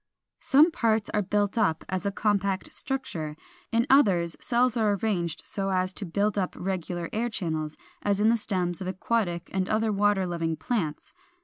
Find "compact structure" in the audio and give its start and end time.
2.11-3.37